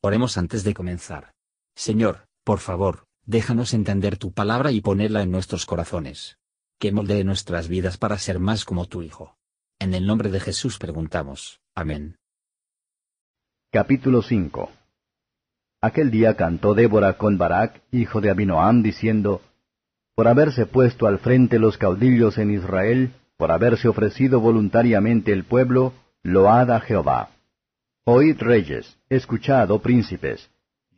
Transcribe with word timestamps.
Oremos 0.00 0.38
antes 0.38 0.62
de 0.62 0.74
comenzar. 0.74 1.32
Señor, 1.74 2.28
por 2.44 2.60
favor, 2.60 3.06
déjanos 3.26 3.74
entender 3.74 4.16
tu 4.16 4.32
palabra 4.32 4.70
y 4.70 4.80
ponerla 4.80 5.22
en 5.22 5.32
nuestros 5.32 5.66
corazones. 5.66 6.38
Que 6.78 6.92
moldee 6.92 7.24
nuestras 7.24 7.66
vidas 7.66 7.98
para 7.98 8.16
ser 8.18 8.38
más 8.38 8.64
como 8.64 8.86
tu 8.86 9.02
Hijo. 9.02 9.36
En 9.80 9.94
el 9.94 10.06
nombre 10.06 10.30
de 10.30 10.38
Jesús 10.38 10.78
preguntamos. 10.78 11.60
Amén. 11.74 12.16
Capítulo 13.72 14.22
5 14.22 14.70
Aquel 15.80 16.12
día 16.12 16.36
cantó 16.36 16.74
Débora 16.74 17.18
con 17.18 17.36
Barak, 17.36 17.82
hijo 17.90 18.20
de 18.20 18.30
Abinoam, 18.30 18.82
diciendo, 18.82 19.42
Por 20.14 20.28
haberse 20.28 20.66
puesto 20.66 21.08
al 21.08 21.18
frente 21.18 21.58
los 21.58 21.76
caudillos 21.76 22.38
en 22.38 22.52
Israel, 22.52 23.14
por 23.36 23.50
haberse 23.50 23.88
ofrecido 23.88 24.40
voluntariamente 24.40 25.32
el 25.32 25.44
pueblo, 25.44 25.92
load 26.22 26.70
a 26.70 26.80
Jehová. 26.80 27.30
Oíd 28.10 28.40
reyes, 28.40 28.96
escuchad, 29.10 29.70
oh 29.70 29.80
príncipes, 29.80 30.48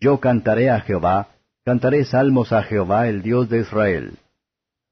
yo 0.00 0.20
cantaré 0.20 0.70
a 0.70 0.80
Jehová, 0.80 1.30
cantaré 1.64 2.04
salmos 2.04 2.52
a 2.52 2.62
Jehová 2.62 3.08
el 3.08 3.20
Dios 3.20 3.48
de 3.48 3.62
Israel. 3.62 4.12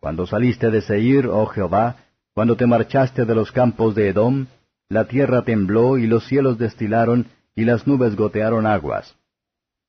Cuando 0.00 0.26
saliste 0.26 0.72
de 0.72 0.80
Seir, 0.80 1.28
oh 1.28 1.46
Jehová, 1.46 1.94
cuando 2.34 2.56
te 2.56 2.66
marchaste 2.66 3.24
de 3.24 3.36
los 3.36 3.52
campos 3.52 3.94
de 3.94 4.08
Edom, 4.08 4.46
la 4.88 5.04
tierra 5.04 5.42
tembló 5.42 5.96
y 5.96 6.08
los 6.08 6.26
cielos 6.26 6.58
destilaron 6.58 7.26
y 7.54 7.64
las 7.64 7.86
nubes 7.86 8.16
gotearon 8.16 8.66
aguas. 8.66 9.14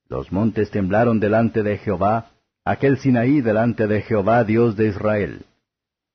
Los 0.08 0.30
montes 0.30 0.70
temblaron 0.70 1.18
delante 1.18 1.64
de 1.64 1.78
Jehová, 1.78 2.30
aquel 2.64 2.98
Sinaí 2.98 3.40
delante 3.40 3.88
de 3.88 4.02
Jehová 4.02 4.44
Dios 4.44 4.76
de 4.76 4.86
Israel. 4.86 5.46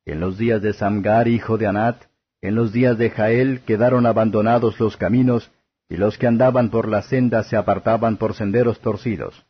En 0.05 0.21
los 0.21 0.37
días 0.37 0.61
de 0.61 0.71
Samgar, 0.71 1.27
hijo 1.27 1.57
de 1.57 1.67
Anat, 1.67 2.03
en 2.41 2.55
los 2.55 2.71
días 2.71 2.97
de 2.97 3.09
Jael 3.09 3.63
quedaron 3.65 4.05
abandonados 4.05 4.79
los 4.79 4.95
caminos, 4.95 5.51
y 5.89 5.97
los 5.97 6.17
que 6.17 6.27
andaban 6.27 6.69
por 6.69 6.87
las 6.87 7.07
sendas 7.07 7.47
se 7.47 7.57
apartaban 7.57 8.17
por 8.17 8.33
senderos 8.33 8.79
torcidos. 8.79 9.45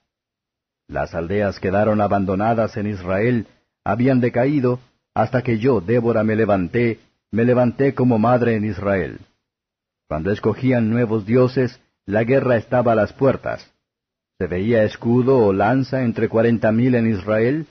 Las 0.88 1.16
aldeas 1.16 1.60
quedaron 1.60 2.02
abandonadas 2.02 2.78
en 2.78 2.88
Israel, 2.88 3.48
habían 3.84 4.20
decaído, 4.20 4.80
hasta 5.14 5.42
que 5.42 5.58
yo, 5.58 5.82
Débora, 5.82 6.24
me 6.24 6.36
levanté, 6.36 7.00
me 7.32 7.46
levanté 7.46 7.96
como 7.96 8.20
madre 8.20 8.56
en 8.56 8.66
Israel. 8.66 9.20
Cuando 10.08 10.32
escogían 10.32 10.90
nuevos 10.90 11.26
dioses, 11.26 11.80
la 12.06 12.24
guerra 12.24 12.58
estaba 12.58 12.92
a 12.92 12.96
las 12.96 13.14
puertas. 13.14 13.72
¿Se 14.38 14.48
veía 14.48 14.84
escudo 14.84 15.40
o 15.40 15.54
lanza 15.54 16.04
entre 16.04 16.30
cuarenta 16.30 16.72
mil 16.72 16.94
en 16.96 17.10
Israel? 17.10 17.68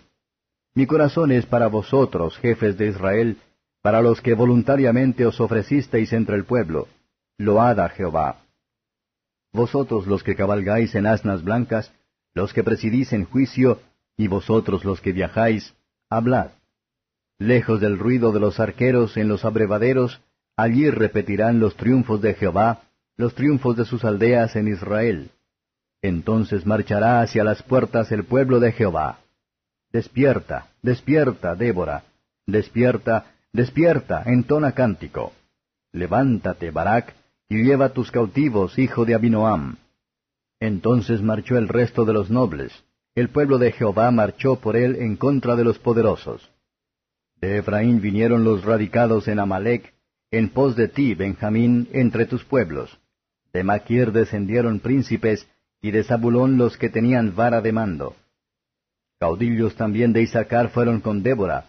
Mi 0.75 0.87
corazón 0.87 1.31
es 1.31 1.47
para 1.47 1.69
vosotros, 1.69 2.37
jefes 2.39 2.77
de 2.77 2.89
Israel, 2.89 3.39
para 3.83 4.01
los 4.01 4.21
que 4.21 4.34
voluntariamente 4.34 5.27
os 5.27 5.39
ofrecisteis 5.41 6.12
entre 6.12 6.37
el 6.37 6.45
pueblo. 6.45 6.89
Load 7.39 7.78
a 7.78 7.89
Jehová. 7.91 8.44
Vosotros 9.55 10.08
los 10.08 10.24
que 10.24 10.34
cabalgáis 10.34 10.97
en 10.97 11.06
asnas 11.06 11.44
blancas, 11.44 11.92
los 12.34 12.52
que 12.52 12.64
presidís 12.64 13.12
en 13.12 13.24
juicio, 13.24 13.80
y 14.16 14.27
vosotros 14.27 14.84
los 14.84 15.00
que 15.00 15.12
viajáis, 15.12 15.74
hablad. 16.10 16.50
Lejos 17.38 17.80
del 17.80 17.97
ruido 17.97 18.32
de 18.32 18.41
los 18.41 18.58
arqueros 18.58 19.16
en 19.16 19.28
los 19.28 19.44
abrevaderos, 19.44 20.20
allí 20.56 20.91
repetirán 20.91 21.60
los 21.60 21.77
triunfos 21.77 22.20
de 22.20 22.34
Jehová, 22.34 22.82
los 23.16 23.36
triunfos 23.36 23.77
de 23.77 23.84
sus 23.84 24.05
aldeas 24.05 24.56
en 24.56 24.66
Israel. 24.66 25.30
Entonces 26.02 26.66
marchará 26.66 27.20
hacia 27.20 27.44
las 27.44 27.62
puertas 27.62 28.10
el 28.10 28.25
pueblo 28.25 28.58
de 28.58 28.72
Jehová. 28.72 29.20
Despierta, 29.92 30.66
despierta, 30.82 31.55
Débora, 31.55 32.02
despierta, 32.44 33.27
despierta, 33.52 34.25
entona 34.27 34.72
cántico. 34.72 35.32
Levántate, 35.92 36.72
Barak, 36.72 37.14
y 37.48 37.62
lleva 37.62 37.92
tus 37.92 38.11
cautivos, 38.11 38.78
hijo 38.78 39.05
de 39.05 39.14
Abinoam. 39.14 39.77
Entonces 40.61 41.23
marchó 41.23 41.59
el 41.59 41.69
resto 41.69 42.05
de 42.05 42.12
los 42.12 42.31
nobles. 42.31 42.73
El 43.14 43.28
pueblo 43.28 43.59
de 43.59 43.72
Jehová 43.72 44.10
marchó 44.10 44.56
por 44.56 44.77
él 44.77 44.97
en 44.97 45.16
contra 45.16 45.56
de 45.56 45.65
los 45.65 45.78
poderosos. 45.78 46.50
De 47.41 47.59
Efraín 47.59 48.00
vinieron 48.00 48.44
los 48.44 48.65
radicados 48.65 49.28
en 49.28 49.38
Amalek, 49.38 49.94
en 50.31 50.49
pos 50.49 50.75
de 50.75 50.88
ti, 50.88 51.15
Benjamín, 51.15 51.88
entre 51.93 52.27
tus 52.27 52.44
pueblos. 52.44 52.99
De 53.53 53.62
Maquir 53.62 54.11
descendieron 54.11 54.81
príncipes, 54.81 55.47
y 55.81 55.91
de 55.91 56.03
Zabulón 56.03 56.56
los 56.56 56.76
que 56.76 56.88
tenían 56.88 57.37
vara 57.37 57.61
de 57.61 57.72
mando. 57.72 58.16
Caudillos 59.21 59.76
también 59.76 60.12
de 60.12 60.22
Isaacar 60.22 60.71
fueron 60.71 61.00
con 61.00 61.22
Débora, 61.22 61.66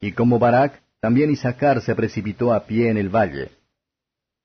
y 0.00 0.12
como 0.12 0.38
Barak, 0.38 0.82
también 1.00 1.30
Isaacar 1.30 1.80
se 1.82 1.94
precipitó 1.94 2.52
a 2.52 2.66
pie 2.66 2.88
en 2.88 2.96
el 2.96 3.08
valle. 3.08 3.50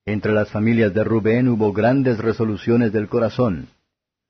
Entre 0.05 0.33
las 0.33 0.51
familias 0.51 0.93
de 0.93 1.03
Rubén 1.05 1.47
hubo 1.47 1.71
grandes 1.71 2.17
resoluciones 2.17 2.91
del 2.91 3.07
corazón. 3.07 3.69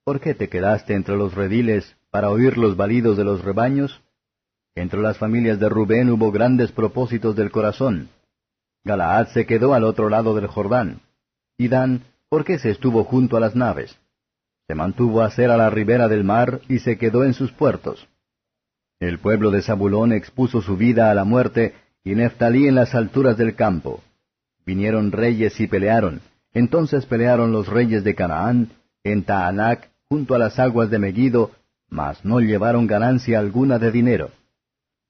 ¿Por 0.04 0.20
qué 0.20 0.36
te 0.36 0.48
quedaste 0.48 0.94
entre 0.94 1.18
los 1.18 1.34
rediles 1.34 1.96
para 2.12 2.30
oír 2.30 2.60
los 2.60 2.78
balidos 2.78 3.18
de 3.18 3.24
los 3.24 3.44
rebaños? 3.44 4.02
Entre 4.76 5.02
las 5.02 5.18
familias 5.18 5.60
de 5.60 5.70
Rubén 5.70 6.12
hubo 6.12 6.32
grandes 6.32 6.72
propósitos 6.72 7.36
del 7.36 7.50
corazón. 7.50 8.10
Galaad 8.84 9.30
se 9.30 9.48
quedó 9.48 9.74
al 9.74 9.84
otro 9.84 10.10
lado 10.10 10.36
del 10.36 10.46
Jordán. 10.46 11.02
Y 11.58 11.70
Dan, 11.70 12.04
¿por 12.30 12.44
qué 12.46 12.60
se 12.60 12.70
estuvo 12.70 13.04
junto 13.04 13.38
a 13.38 13.40
las 13.40 13.56
naves? 13.56 13.98
Se 14.68 14.76
mantuvo 14.76 15.22
a 15.22 15.32
ser 15.32 15.50
a 15.50 15.58
la 15.58 15.72
ribera 15.72 16.08
del 16.08 16.24
mar 16.24 16.62
y 16.70 16.80
se 16.80 17.00
quedó 17.00 17.24
en 17.24 17.34
sus 17.34 17.52
puertos. 17.52 18.08
El 19.00 19.18
pueblo 19.18 19.50
de 19.50 19.64
Zabulón 19.64 20.12
expuso 20.12 20.62
su 20.62 20.78
vida 20.78 21.10
a 21.10 21.16
la 21.16 21.24
muerte 21.24 21.74
y 22.04 22.14
Neftalí 22.14 22.68
en 22.68 22.76
las 22.76 22.94
alturas 22.94 23.38
del 23.38 23.56
campo. 23.56 24.04
Vinieron 24.66 25.12
reyes 25.12 25.60
y 25.60 25.68
pelearon. 25.68 26.22
Entonces 26.54 27.06
pelearon 27.06 27.52
los 27.52 27.68
reyes 27.68 28.04
de 28.04 28.16
Canaán, 28.16 28.70
en 29.04 29.24
Taanac, 29.24 29.90
junto 30.08 30.36
a 30.36 30.38
las 30.38 30.60
aguas 30.60 30.90
de 30.90 31.00
Megiddo, 31.00 31.52
mas 31.90 32.24
no 32.24 32.40
llevaron 32.40 32.88
ganancia 32.88 33.40
alguna 33.40 33.80
de 33.80 33.92
dinero. 33.92 34.32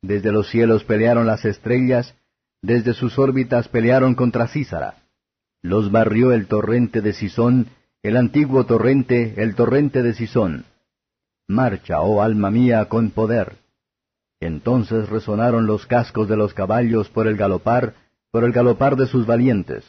Desde 0.02 0.32
los 0.32 0.50
cielos 0.50 0.84
pelearon 0.84 1.28
las 1.28 1.46
estrellas, 1.46 2.16
desde 2.62 2.94
sus 2.94 3.20
órbitas 3.20 3.68
pelearon 3.68 4.16
contra 4.16 4.48
Císara. 4.48 4.96
Los 5.62 5.92
barrió 5.92 6.32
el 6.32 6.48
torrente 6.48 7.02
de 7.02 7.14
Sisón, 7.14 7.68
el 8.02 8.18
antiguo 8.18 8.66
torrente, 8.66 9.36
el 9.38 9.56
torrente 9.56 10.04
de 10.04 10.14
Sisón. 10.14 10.66
Marcha, 11.48 12.02
oh 12.02 12.22
alma 12.22 12.52
mía, 12.52 12.86
con 12.86 13.12
poder. 13.12 13.58
Entonces 14.42 15.08
resonaron 15.10 15.68
los 15.68 15.86
cascos 15.86 16.28
de 16.28 16.36
los 16.36 16.54
caballos 16.54 17.08
por 17.10 17.28
el 17.28 17.38
galopar, 17.38 17.94
por 18.34 18.44
el 18.46 18.52
galopar 18.52 18.96
de 18.96 19.06
sus 19.06 19.28
valientes. 19.28 19.86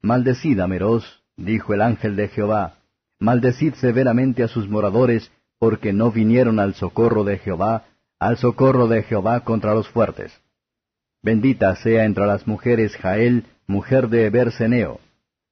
Maldecid 0.00 0.60
a 0.60 0.68
Meroz, 0.68 1.24
dijo 1.36 1.74
el 1.74 1.82
ángel 1.82 2.14
de 2.14 2.28
Jehová, 2.28 2.74
maldecid 3.18 3.74
severamente 3.74 4.44
a 4.44 4.48
sus 4.48 4.68
moradores, 4.68 5.32
porque 5.58 5.92
no 5.92 6.12
vinieron 6.12 6.60
al 6.60 6.74
socorro 6.74 7.24
de 7.24 7.38
Jehová, 7.38 7.86
al 8.20 8.36
socorro 8.36 8.86
de 8.86 9.02
Jehová 9.02 9.40
contra 9.40 9.74
los 9.74 9.88
fuertes. 9.88 10.32
Bendita 11.24 11.74
sea 11.74 12.04
entre 12.04 12.24
las 12.24 12.46
mujeres 12.46 12.96
Jael, 12.98 13.46
mujer 13.66 14.10
de 14.10 14.26
Eberseneo. 14.26 15.00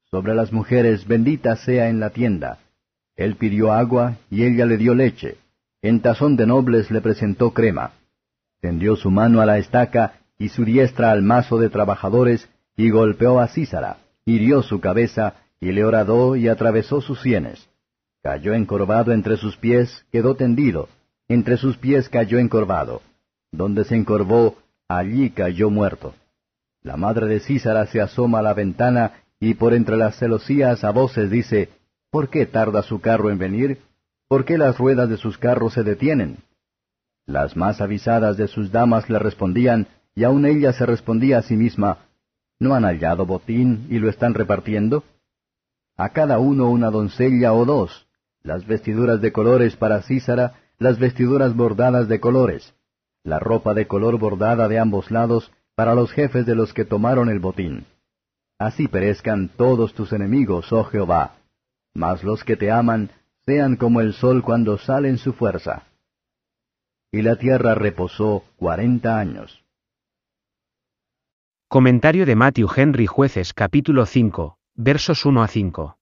Sobre 0.09 0.37
las 0.37 0.53
mujeres 0.53 1.09
bendita 1.09 1.57
sea 1.57 1.89
en 1.89 1.99
la 1.99 2.11
tienda. 2.11 2.61
Él 3.17 3.35
pidió 3.35 3.73
agua 3.73 4.19
y 4.31 4.45
ella 4.45 4.67
le 4.67 4.77
dio 4.77 4.95
leche. 4.95 5.39
En 5.83 6.01
tazón 6.01 6.37
de 6.37 6.47
nobles 6.47 6.93
le 6.93 7.01
presentó 7.01 7.53
crema. 7.53 7.91
Tendió 8.61 8.95
su 8.95 9.11
mano 9.11 9.41
a 9.41 9.47
la 9.47 9.59
estaca 9.59 10.21
y 10.45 10.51
su 10.51 10.63
diestra 10.67 11.11
al 11.11 11.23
mazo 11.23 11.57
de 11.57 11.71
trabajadores, 11.71 12.51
y 12.77 12.91
golpeó 12.91 13.41
a 13.41 13.49
Císara, 13.49 13.97
hirió 14.27 14.63
su 14.63 14.79
cabeza, 14.79 15.37
y 15.59 15.73
le 15.73 15.87
horadó 15.87 16.37
y 16.37 16.49
atravesó 16.49 17.01
sus 17.01 17.23
sienes. 17.23 17.67
Cayó 18.23 18.53
encorvado 18.53 19.13
entre 19.13 19.39
sus 19.39 19.57
pies, 19.57 20.05
quedó 20.13 20.35
tendido, 20.35 20.91
entre 21.29 21.57
sus 21.57 21.79
pies 21.79 22.11
cayó 22.11 22.39
encorvado. 22.39 23.01
Donde 23.53 23.85
se 23.85 23.97
encorvó, 23.97 24.59
allí 24.87 25.31
cayó 25.31 25.71
muerto. 25.71 26.13
La 26.83 26.99
madre 26.99 27.27
de 27.27 27.41
Císara 27.41 27.87
se 27.87 28.03
asoma 28.03 28.41
a 28.41 28.43
la 28.43 28.53
ventana, 28.53 29.13
y 29.41 29.55
por 29.55 29.73
entre 29.73 29.97
las 29.97 30.19
celosías 30.19 30.85
a 30.85 30.91
voces 30.91 31.31
dice, 31.31 31.71
¿Por 32.11 32.29
qué 32.29 32.45
tarda 32.45 32.83
su 32.83 33.01
carro 33.01 33.31
en 33.31 33.39
venir? 33.39 33.79
¿Por 34.29 34.45
qué 34.45 34.59
las 34.59 34.77
ruedas 34.77 35.09
de 35.09 35.17
sus 35.17 35.39
carros 35.39 35.73
se 35.73 35.85
detienen? 35.85 36.37
Las 37.25 37.57
más 37.57 37.81
avisadas 37.81 38.37
de 38.37 38.47
sus 38.47 38.71
damas 38.71 39.09
le 39.09 39.19
respondían, 39.19 39.87
y 40.15 40.25
aun 40.25 40.47
ella 40.47 40.73
se 40.73 40.87
respondía 40.87 41.39
a 41.39 41.43
sí 41.43 41.57
misma, 41.57 42.07
¿no 42.59 42.75
han 42.75 42.85
hallado 42.85 43.27
botín 43.27 43.87
y 43.91 43.99
lo 43.99 44.09
están 44.09 44.35
repartiendo? 44.35 45.05
A 45.97 46.11
cada 46.11 46.39
uno 46.39 46.71
una 46.71 46.91
doncella 46.91 47.53
o 47.53 47.65
dos, 47.65 48.07
las 48.43 48.67
vestiduras 48.67 49.21
de 49.21 49.33
colores 49.33 49.77
para 49.77 50.03
Císara, 50.03 50.55
las 50.79 50.99
vestiduras 50.99 51.55
bordadas 51.55 52.09
de 52.09 52.21
colores, 52.21 52.75
la 53.23 53.39
ropa 53.39 53.75
de 53.75 53.87
color 53.87 54.19
bordada 54.19 54.69
de 54.69 54.79
ambos 54.79 55.11
lados 55.11 55.51
para 55.75 55.95
los 55.95 56.13
jefes 56.13 56.47
de 56.47 56.55
los 56.55 56.73
que 56.73 56.85
tomaron 56.85 57.29
el 57.29 57.39
botín. 57.39 57.87
Así 58.59 58.87
perezcan 58.87 59.49
todos 59.49 59.95
tus 59.95 60.13
enemigos, 60.13 60.73
oh 60.73 60.85
Jehová, 60.85 61.37
mas 61.95 62.23
los 62.23 62.45
que 62.45 62.57
te 62.57 62.71
aman 62.71 63.11
sean 63.45 63.77
como 63.77 64.01
el 64.01 64.13
sol 64.15 64.43
cuando 64.43 64.79
sale 64.79 65.09
en 65.09 65.19
su 65.19 65.33
fuerza. 65.33 65.85
Y 67.11 67.23
la 67.23 67.37
tierra 67.37 67.75
reposó 67.75 68.45
cuarenta 68.57 69.19
años. 69.19 69.64
Comentario 71.75 72.25
de 72.25 72.37
Matthew 72.37 72.69
Henry 72.77 73.07
Jueces 73.09 73.53
capítulo 73.53 74.07
5, 74.07 74.59
versos 74.77 75.27
1 75.27 75.43
a 75.43 75.49
5. 75.49 75.99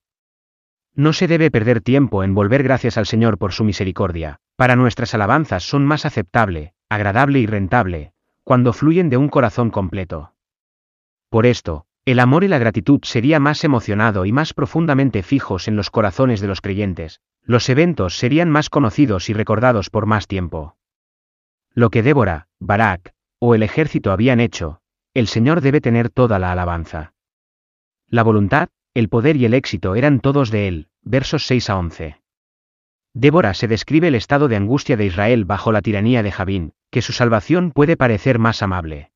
No 0.97 1.15
se 1.15 1.27
debe 1.27 1.51
perder 1.51 1.81
tiempo 1.81 2.25
en 2.25 2.35
volver 2.35 2.63
gracias 2.63 2.99
al 2.99 3.07
Señor 3.07 3.39
por 3.39 3.55
su 3.55 3.65
misericordia, 3.65 4.39
para 4.57 4.77
nuestras 4.77 5.15
alabanzas 5.15 5.63
son 5.63 5.87
más 5.87 6.05
aceptable, 6.05 6.75
agradable 6.91 7.39
y 7.39 7.47
rentable, 7.47 8.13
cuando 8.45 8.75
fluyen 8.75 9.09
de 9.09 9.17
un 9.17 9.31
corazón 9.31 9.71
completo. 9.71 10.35
Por 11.31 11.47
esto, 11.47 11.87
el 12.05 12.21
amor 12.21 12.45
y 12.45 12.49
la 12.49 12.59
gratitud 12.59 13.01
sería 13.03 13.41
más 13.41 13.65
emocionado 13.65 14.27
y 14.27 14.33
más 14.33 14.53
profundamente 14.53 15.23
fijos 15.23 15.69
en 15.69 15.77
los 15.77 15.91
corazones 15.91 16.43
de 16.43 16.49
los 16.49 16.61
creyentes, 16.61 17.23
los 17.45 17.67
eventos 17.71 18.19
serían 18.19 18.51
más 18.51 18.69
conocidos 18.69 19.31
y 19.31 19.33
recordados 19.33 19.89
por 19.89 20.05
más 20.05 20.27
tiempo. 20.27 20.77
Lo 21.73 21.89
que 21.89 22.03
Débora, 22.03 22.49
Barak, 22.61 23.15
o 23.39 23.55
el 23.55 23.63
ejército 23.63 24.13
habían 24.13 24.39
hecho, 24.39 24.82
el 25.15 25.29
Señor 25.29 25.61
debe 25.61 25.81
tener 25.81 26.09
toda 26.09 26.39
la 26.39 26.53
alabanza. 26.53 27.13
La 28.09 28.23
voluntad, 28.23 28.69
el 28.95 29.09
poder 29.09 29.37
y 29.37 29.45
el 29.45 29.55
éxito 29.55 29.95
eran 29.95 30.21
todos 30.21 30.51
de 30.51 30.69
él, 30.69 30.89
versos 31.03 31.47
6 31.47 31.71
a 31.71 31.79
11. 31.79 32.23
Débora 33.15 33.53
se 33.53 33.69
describe 33.69 34.09
el 34.09 34.15
estado 34.15 34.49
de 34.49 34.57
angustia 34.57 34.97
de 34.97 35.05
Israel 35.05 35.45
bajo 35.45 35.71
la 35.71 35.83
tiranía 35.83 36.23
de 36.23 36.33
Javín, 36.33 36.73
que 36.91 37.03
su 37.03 37.13
salvación 37.13 37.73
puede 37.73 37.97
parecer 37.97 38.39
más 38.39 38.63
amable. 38.63 39.13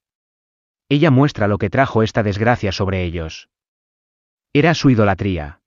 Ella 0.88 1.10
muestra 1.10 1.48
lo 1.48 1.58
que 1.58 1.70
trajo 1.70 2.02
esta 2.02 2.22
desgracia 2.22 2.72
sobre 2.72 3.04
ellos. 3.04 3.48
Era 4.52 4.74
su 4.74 4.90
idolatría. 4.90 5.60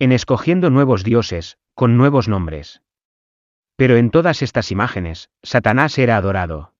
En 0.00 0.12
escogiendo 0.12 0.70
nuevos 0.70 1.04
dioses, 1.04 1.58
con 1.74 1.96
nuevos 1.96 2.28
nombres. 2.28 2.82
Pero 3.76 3.96
en 3.96 4.10
todas 4.10 4.42
estas 4.42 4.72
imágenes, 4.72 5.30
Satanás 5.42 5.96
era 5.98 6.16
adorado. 6.16 6.74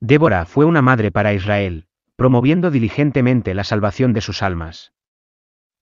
Débora 0.00 0.44
fue 0.44 0.64
una 0.64 0.82
madre 0.82 1.10
para 1.10 1.32
Israel, 1.32 1.86
promoviendo 2.16 2.70
diligentemente 2.70 3.54
la 3.54 3.64
salvación 3.64 4.12
de 4.12 4.20
sus 4.20 4.42
almas. 4.42 4.92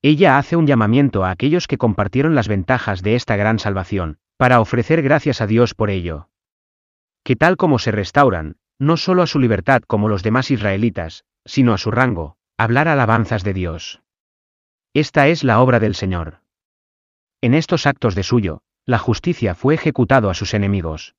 Ella 0.02 0.38
hace 0.38 0.56
un 0.56 0.66
llamamiento 0.66 1.24
a 1.24 1.30
aquellos 1.30 1.66
que 1.66 1.78
compartieron 1.78 2.34
las 2.34 2.48
ventajas 2.48 3.02
de 3.02 3.14
esta 3.14 3.36
gran 3.36 3.58
salvación, 3.58 4.18
para 4.36 4.60
ofrecer 4.60 5.02
gracias 5.02 5.40
a 5.40 5.46
Dios 5.46 5.74
por 5.74 5.90
ello. 5.90 6.28
Que 7.22 7.36
tal 7.36 7.56
como 7.56 7.78
se 7.78 7.90
restauran, 7.90 8.56
no 8.78 8.96
solo 8.96 9.22
a 9.22 9.26
su 9.26 9.38
libertad 9.38 9.82
como 9.86 10.08
los 10.08 10.22
demás 10.22 10.50
israelitas, 10.50 11.24
sino 11.44 11.72
a 11.72 11.78
su 11.78 11.90
rango, 11.90 12.36
hablar 12.58 12.88
alabanzas 12.88 13.44
de 13.44 13.54
Dios. 13.54 14.02
Esta 14.92 15.28
es 15.28 15.42
la 15.42 15.60
obra 15.60 15.80
del 15.80 15.94
Señor. 15.94 16.40
En 17.40 17.54
estos 17.54 17.86
actos 17.86 18.14
de 18.14 18.22
suyo, 18.22 18.62
la 18.86 18.98
justicia 18.98 19.54
fue 19.54 19.74
ejecutado 19.74 20.30
a 20.30 20.34
sus 20.34 20.54
enemigos. 20.54 21.14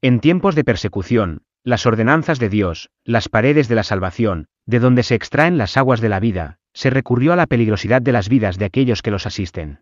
En 0.00 0.20
tiempos 0.20 0.54
de 0.54 0.64
persecución, 0.64 1.42
las 1.68 1.84
ordenanzas 1.84 2.38
de 2.38 2.48
Dios, 2.48 2.88
las 3.04 3.28
paredes 3.28 3.68
de 3.68 3.74
la 3.74 3.82
salvación, 3.82 4.46
de 4.64 4.80
donde 4.80 5.02
se 5.02 5.14
extraen 5.14 5.58
las 5.58 5.76
aguas 5.76 6.00
de 6.00 6.08
la 6.08 6.18
vida, 6.18 6.56
se 6.72 6.88
recurrió 6.88 7.34
a 7.34 7.36
la 7.36 7.46
peligrosidad 7.46 8.00
de 8.00 8.12
las 8.12 8.30
vidas 8.30 8.56
de 8.56 8.64
aquellos 8.64 9.02
que 9.02 9.10
los 9.10 9.26
asisten. 9.26 9.80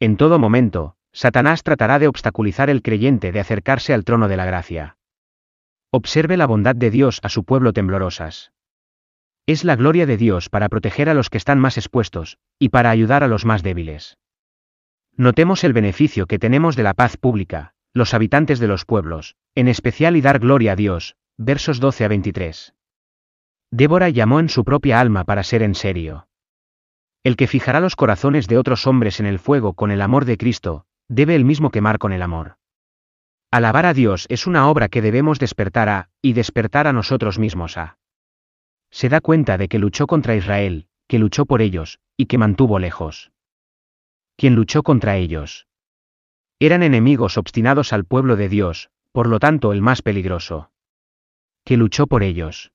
En 0.00 0.16
todo 0.16 0.40
momento, 0.40 0.96
Satanás 1.12 1.62
tratará 1.62 2.00
de 2.00 2.08
obstaculizar 2.08 2.70
el 2.70 2.82
creyente 2.82 3.30
de 3.30 3.38
acercarse 3.38 3.94
al 3.94 4.04
trono 4.04 4.26
de 4.26 4.36
la 4.36 4.46
gracia. 4.46 4.96
Observe 5.92 6.36
la 6.36 6.46
bondad 6.46 6.74
de 6.74 6.90
Dios 6.90 7.20
a 7.22 7.28
su 7.28 7.44
pueblo 7.44 7.72
temblorosas. 7.72 8.50
Es 9.46 9.62
la 9.62 9.76
gloria 9.76 10.06
de 10.06 10.16
Dios 10.16 10.48
para 10.48 10.68
proteger 10.68 11.08
a 11.08 11.14
los 11.14 11.30
que 11.30 11.38
están 11.38 11.60
más 11.60 11.78
expuestos, 11.78 12.38
y 12.58 12.70
para 12.70 12.90
ayudar 12.90 13.22
a 13.22 13.28
los 13.28 13.44
más 13.44 13.62
débiles. 13.62 14.18
Notemos 15.16 15.62
el 15.62 15.72
beneficio 15.72 16.26
que 16.26 16.40
tenemos 16.40 16.74
de 16.74 16.82
la 16.82 16.94
paz 16.94 17.16
pública, 17.16 17.73
los 17.94 18.12
habitantes 18.12 18.58
de 18.58 18.66
los 18.66 18.84
pueblos, 18.84 19.36
en 19.54 19.68
especial 19.68 20.16
y 20.16 20.20
dar 20.20 20.40
gloria 20.40 20.72
a 20.72 20.76
Dios, 20.76 21.16
versos 21.38 21.78
12 21.78 22.04
a 22.04 22.08
23. 22.08 22.74
Débora 23.70 24.08
llamó 24.08 24.40
en 24.40 24.48
su 24.48 24.64
propia 24.64 25.00
alma 25.00 25.24
para 25.24 25.44
ser 25.44 25.62
en 25.62 25.76
serio. 25.76 26.26
El 27.22 27.36
que 27.36 27.46
fijará 27.46 27.78
los 27.78 27.94
corazones 27.94 28.48
de 28.48 28.58
otros 28.58 28.88
hombres 28.88 29.20
en 29.20 29.26
el 29.26 29.38
fuego 29.38 29.74
con 29.74 29.92
el 29.92 30.02
amor 30.02 30.24
de 30.24 30.36
Cristo, 30.36 30.86
debe 31.08 31.36
el 31.36 31.44
mismo 31.44 31.70
quemar 31.70 31.98
con 31.98 32.12
el 32.12 32.22
amor. 32.22 32.56
Alabar 33.52 33.86
a 33.86 33.94
Dios 33.94 34.26
es 34.28 34.48
una 34.48 34.68
obra 34.68 34.88
que 34.88 35.00
debemos 35.00 35.38
despertar 35.38 35.88
a, 35.88 36.10
y 36.20 36.32
despertar 36.32 36.88
a 36.88 36.92
nosotros 36.92 37.38
mismos 37.38 37.76
a. 37.76 37.98
Se 38.90 39.08
da 39.08 39.20
cuenta 39.20 39.56
de 39.56 39.68
que 39.68 39.78
luchó 39.78 40.08
contra 40.08 40.34
Israel, 40.34 40.88
que 41.06 41.20
luchó 41.20 41.46
por 41.46 41.62
ellos, 41.62 42.00
y 42.16 42.26
que 42.26 42.38
mantuvo 42.38 42.80
lejos. 42.80 43.30
¿Quién 44.36 44.56
luchó 44.56 44.82
contra 44.82 45.16
ellos? 45.16 45.68
Eran 46.58 46.82
enemigos 46.82 47.36
obstinados 47.36 47.92
al 47.92 48.04
pueblo 48.04 48.36
de 48.36 48.48
Dios, 48.48 48.90
por 49.12 49.28
lo 49.28 49.38
tanto 49.38 49.72
el 49.72 49.82
más 49.82 50.02
peligroso. 50.02 50.70
Que 51.64 51.76
luchó 51.76 52.06
por 52.06 52.22
ellos. 52.22 52.72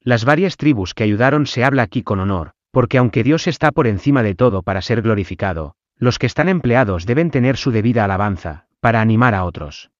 Las 0.00 0.24
varias 0.24 0.56
tribus 0.56 0.94
que 0.94 1.04
ayudaron 1.04 1.46
se 1.46 1.64
habla 1.64 1.82
aquí 1.82 2.02
con 2.02 2.20
honor, 2.20 2.52
porque 2.70 2.98
aunque 2.98 3.22
Dios 3.22 3.46
está 3.46 3.72
por 3.72 3.86
encima 3.86 4.22
de 4.22 4.34
todo 4.34 4.62
para 4.62 4.80
ser 4.80 5.02
glorificado, 5.02 5.74
los 5.96 6.18
que 6.18 6.26
están 6.26 6.48
empleados 6.48 7.04
deben 7.04 7.30
tener 7.30 7.56
su 7.56 7.70
debida 7.70 8.04
alabanza, 8.04 8.66
para 8.80 9.00
animar 9.00 9.34
a 9.34 9.44
otros. 9.44 9.90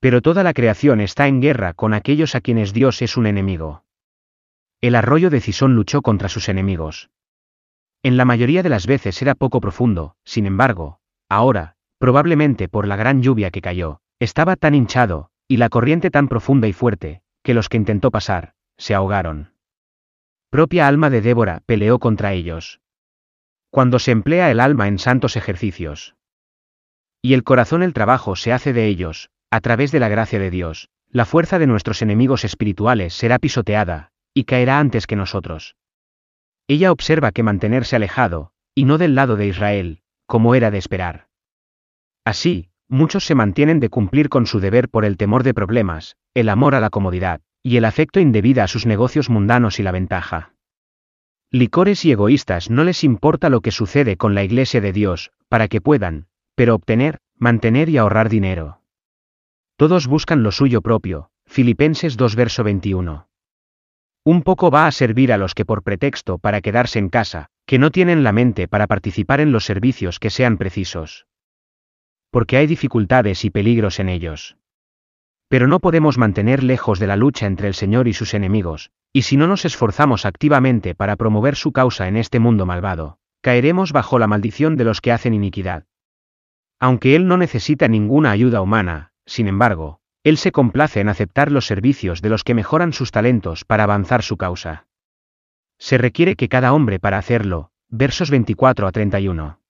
Pero 0.00 0.22
toda 0.22 0.44
la 0.44 0.54
creación 0.54 1.00
está 1.00 1.26
en 1.26 1.40
guerra 1.40 1.74
con 1.74 1.92
aquellos 1.92 2.36
a 2.36 2.40
quienes 2.40 2.72
Dios 2.72 3.02
es 3.02 3.16
un 3.16 3.26
enemigo. 3.26 3.82
El 4.80 4.94
arroyo 4.94 5.28
de 5.28 5.40
Cisón 5.40 5.74
luchó 5.74 6.02
contra 6.02 6.28
sus 6.28 6.48
enemigos. 6.48 7.10
En 8.04 8.16
la 8.16 8.24
mayoría 8.24 8.62
de 8.62 8.68
las 8.68 8.86
veces 8.86 9.20
era 9.20 9.34
poco 9.34 9.60
profundo, 9.60 10.14
sin 10.24 10.46
embargo, 10.46 11.00
ahora, 11.28 11.74
probablemente 11.98 12.68
por 12.68 12.86
la 12.86 12.96
gran 12.96 13.22
lluvia 13.22 13.50
que 13.50 13.60
cayó, 13.60 14.00
estaba 14.18 14.56
tan 14.56 14.74
hinchado, 14.74 15.30
y 15.46 15.58
la 15.58 15.68
corriente 15.68 16.10
tan 16.10 16.28
profunda 16.28 16.68
y 16.68 16.72
fuerte, 16.72 17.22
que 17.42 17.54
los 17.54 17.68
que 17.68 17.76
intentó 17.76 18.10
pasar, 18.10 18.54
se 18.76 18.94
ahogaron. 18.94 19.52
Propia 20.50 20.88
alma 20.88 21.10
de 21.10 21.20
Débora 21.20 21.62
peleó 21.66 21.98
contra 21.98 22.32
ellos. 22.32 22.80
Cuando 23.70 23.98
se 23.98 24.12
emplea 24.12 24.50
el 24.50 24.60
alma 24.60 24.88
en 24.88 24.98
santos 24.98 25.36
ejercicios. 25.36 26.14
Y 27.20 27.34
el 27.34 27.44
corazón 27.44 27.82
el 27.82 27.92
trabajo 27.92 28.36
se 28.36 28.52
hace 28.52 28.72
de 28.72 28.86
ellos, 28.86 29.30
a 29.50 29.60
través 29.60 29.92
de 29.92 30.00
la 30.00 30.08
gracia 30.08 30.38
de 30.38 30.50
Dios, 30.50 30.88
la 31.10 31.24
fuerza 31.24 31.58
de 31.58 31.66
nuestros 31.66 32.02
enemigos 32.02 32.44
espirituales 32.44 33.14
será 33.14 33.38
pisoteada, 33.38 34.10
y 34.34 34.44
caerá 34.44 34.78
antes 34.78 35.06
que 35.06 35.16
nosotros. 35.16 35.76
Ella 36.66 36.92
observa 36.92 37.32
que 37.32 37.42
mantenerse 37.42 37.96
alejado, 37.96 38.52
y 38.74 38.84
no 38.84 38.98
del 38.98 39.14
lado 39.14 39.36
de 39.36 39.46
Israel, 39.46 40.00
como 40.26 40.54
era 40.54 40.70
de 40.70 40.78
esperar. 40.78 41.27
Así, 42.28 42.68
muchos 42.90 43.24
se 43.24 43.34
mantienen 43.34 43.80
de 43.80 43.88
cumplir 43.88 44.28
con 44.28 44.44
su 44.44 44.60
deber 44.60 44.90
por 44.90 45.06
el 45.06 45.16
temor 45.16 45.44
de 45.44 45.54
problemas, 45.54 46.18
el 46.34 46.50
amor 46.50 46.74
a 46.74 46.80
la 46.80 46.90
comodidad, 46.90 47.40
y 47.62 47.78
el 47.78 47.86
afecto 47.86 48.20
indebida 48.20 48.64
a 48.64 48.68
sus 48.68 48.84
negocios 48.84 49.30
mundanos 49.30 49.80
y 49.80 49.82
la 49.82 49.92
ventaja. 49.92 50.52
Licores 51.50 52.04
y 52.04 52.12
egoístas 52.12 52.68
no 52.68 52.84
les 52.84 53.02
importa 53.02 53.48
lo 53.48 53.62
que 53.62 53.70
sucede 53.70 54.18
con 54.18 54.34
la 54.34 54.44
Iglesia 54.44 54.82
de 54.82 54.92
Dios, 54.92 55.30
para 55.48 55.68
que 55.68 55.80
puedan, 55.80 56.26
pero 56.54 56.74
obtener, 56.74 57.20
mantener 57.38 57.88
y 57.88 57.96
ahorrar 57.96 58.28
dinero. 58.28 58.82
Todos 59.76 60.06
buscan 60.06 60.42
lo 60.42 60.52
suyo 60.52 60.82
propio, 60.82 61.30
Filipenses 61.46 62.18
2 62.18 62.36
verso 62.36 62.62
21. 62.62 63.26
Un 64.24 64.42
poco 64.42 64.70
va 64.70 64.86
a 64.86 64.92
servir 64.92 65.32
a 65.32 65.38
los 65.38 65.54
que 65.54 65.64
por 65.64 65.82
pretexto 65.82 66.36
para 66.36 66.60
quedarse 66.60 66.98
en 66.98 67.08
casa, 67.08 67.46
que 67.64 67.78
no 67.78 67.90
tienen 67.90 68.22
la 68.22 68.32
mente 68.32 68.68
para 68.68 68.86
participar 68.86 69.40
en 69.40 69.50
los 69.50 69.64
servicios 69.64 70.18
que 70.18 70.28
sean 70.28 70.58
precisos. 70.58 71.26
Porque 72.30 72.56
hay 72.56 72.66
dificultades 72.66 73.44
y 73.44 73.50
peligros 73.50 74.00
en 74.00 74.08
ellos. 74.08 74.56
Pero 75.48 75.66
no 75.66 75.80
podemos 75.80 76.18
mantener 76.18 76.62
lejos 76.62 76.98
de 76.98 77.06
la 77.06 77.16
lucha 77.16 77.46
entre 77.46 77.68
el 77.68 77.74
Señor 77.74 78.06
y 78.06 78.12
sus 78.12 78.34
enemigos, 78.34 78.90
y 79.12 79.22
si 79.22 79.36
no 79.36 79.46
nos 79.46 79.64
esforzamos 79.64 80.26
activamente 80.26 80.94
para 80.94 81.16
promover 81.16 81.56
su 81.56 81.72
causa 81.72 82.06
en 82.08 82.16
este 82.16 82.38
mundo 82.38 82.66
malvado, 82.66 83.18
caeremos 83.40 83.92
bajo 83.92 84.18
la 84.18 84.26
maldición 84.26 84.76
de 84.76 84.84
los 84.84 85.00
que 85.00 85.12
hacen 85.12 85.32
iniquidad. 85.32 85.84
Aunque 86.78 87.16
Él 87.16 87.26
no 87.26 87.38
necesita 87.38 87.88
ninguna 87.88 88.30
ayuda 88.30 88.60
humana, 88.60 89.12
sin 89.24 89.48
embargo, 89.48 90.00
Él 90.22 90.36
se 90.36 90.52
complace 90.52 91.00
en 91.00 91.08
aceptar 91.08 91.50
los 91.50 91.66
servicios 91.66 92.20
de 92.20 92.28
los 92.28 92.44
que 92.44 92.54
mejoran 92.54 92.92
sus 92.92 93.10
talentos 93.10 93.64
para 93.64 93.84
avanzar 93.84 94.22
su 94.22 94.36
causa. 94.36 94.86
Se 95.78 95.96
requiere 95.96 96.36
que 96.36 96.48
cada 96.48 96.72
hombre 96.72 96.98
para 96.98 97.18
hacerlo, 97.18 97.70
versos 97.88 98.30
24 98.30 98.86
a 98.86 98.92
31. 98.92 99.60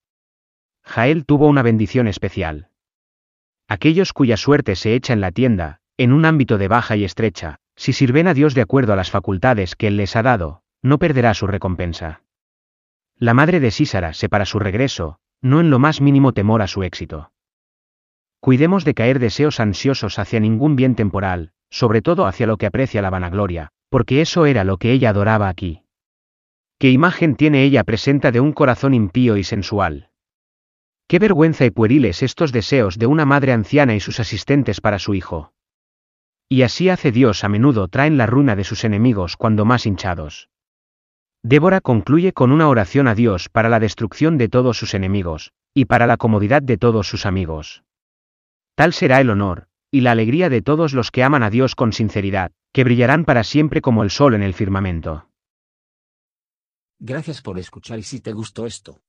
Jael 0.88 1.26
tuvo 1.26 1.48
una 1.48 1.62
bendición 1.62 2.08
especial. 2.08 2.70
Aquellos 3.68 4.14
cuya 4.14 4.38
suerte 4.38 4.74
se 4.74 4.94
echa 4.94 5.12
en 5.12 5.20
la 5.20 5.32
tienda, 5.32 5.80
en 5.98 6.12
un 6.12 6.24
ámbito 6.24 6.56
de 6.56 6.66
baja 6.66 6.96
y 6.96 7.04
estrecha, 7.04 7.56
si 7.76 7.92
sirven 7.92 8.26
a 8.26 8.32
Dios 8.32 8.54
de 8.54 8.62
acuerdo 8.62 8.94
a 8.94 8.96
las 8.96 9.10
facultades 9.10 9.76
que 9.76 9.88
Él 9.88 9.98
les 9.98 10.16
ha 10.16 10.22
dado, 10.22 10.62
no 10.80 10.98
perderá 10.98 11.34
su 11.34 11.46
recompensa. 11.46 12.22
La 13.18 13.34
madre 13.34 13.60
de 13.60 13.70
Sísara 13.70 14.14
se 14.14 14.30
para 14.30 14.46
su 14.46 14.58
regreso, 14.58 15.18
no 15.42 15.60
en 15.60 15.68
lo 15.68 15.78
más 15.78 16.00
mínimo 16.00 16.32
temor 16.32 16.62
a 16.62 16.66
su 16.66 16.82
éxito. 16.82 17.32
Cuidemos 18.40 18.86
de 18.86 18.94
caer 18.94 19.18
deseos 19.18 19.60
ansiosos 19.60 20.18
hacia 20.18 20.40
ningún 20.40 20.74
bien 20.74 20.94
temporal, 20.94 21.52
sobre 21.68 22.00
todo 22.00 22.26
hacia 22.26 22.46
lo 22.46 22.56
que 22.56 22.66
aprecia 22.66 23.02
la 23.02 23.10
vanagloria, 23.10 23.68
porque 23.90 24.22
eso 24.22 24.46
era 24.46 24.64
lo 24.64 24.78
que 24.78 24.92
ella 24.92 25.10
adoraba 25.10 25.50
aquí. 25.50 25.82
¿Qué 26.78 26.90
imagen 26.90 27.36
tiene 27.36 27.64
ella 27.64 27.84
presenta 27.84 28.32
de 28.32 28.40
un 28.40 28.52
corazón 28.52 28.94
impío 28.94 29.36
y 29.36 29.44
sensual? 29.44 30.07
Qué 31.08 31.18
vergüenza 31.18 31.64
y 31.64 31.70
pueriles 31.70 32.22
estos 32.22 32.52
deseos 32.52 32.98
de 32.98 33.06
una 33.06 33.24
madre 33.24 33.52
anciana 33.52 33.94
y 33.94 34.00
sus 34.00 34.20
asistentes 34.20 34.82
para 34.82 34.98
su 34.98 35.14
hijo. 35.14 35.54
Y 36.50 36.62
así 36.62 36.90
hace 36.90 37.12
Dios 37.12 37.44
a 37.44 37.48
menudo 37.48 37.88
traen 37.88 38.18
la 38.18 38.26
ruina 38.26 38.56
de 38.56 38.64
sus 38.64 38.84
enemigos 38.84 39.38
cuando 39.38 39.64
más 39.64 39.86
hinchados. 39.86 40.50
Débora 41.42 41.80
concluye 41.80 42.34
con 42.34 42.52
una 42.52 42.68
oración 42.68 43.08
a 43.08 43.14
Dios 43.14 43.48
para 43.48 43.70
la 43.70 43.80
destrucción 43.80 44.36
de 44.36 44.50
todos 44.50 44.76
sus 44.76 44.92
enemigos, 44.92 45.52
y 45.72 45.86
para 45.86 46.06
la 46.06 46.18
comodidad 46.18 46.60
de 46.60 46.76
todos 46.76 47.08
sus 47.08 47.24
amigos. 47.24 47.84
Tal 48.74 48.92
será 48.92 49.20
el 49.22 49.30
honor, 49.30 49.68
y 49.90 50.02
la 50.02 50.10
alegría 50.10 50.50
de 50.50 50.60
todos 50.60 50.92
los 50.92 51.10
que 51.10 51.24
aman 51.24 51.42
a 51.42 51.48
Dios 51.48 51.74
con 51.74 51.94
sinceridad, 51.94 52.52
que 52.72 52.84
brillarán 52.84 53.24
para 53.24 53.44
siempre 53.44 53.80
como 53.80 54.02
el 54.02 54.10
sol 54.10 54.34
en 54.34 54.42
el 54.42 54.52
firmamento. 54.52 55.30
Gracias 56.98 57.40
por 57.40 57.58
escuchar 57.58 57.98
y 57.98 58.02
si 58.02 58.20
te 58.20 58.32
gustó 58.32 58.66
esto, 58.66 59.00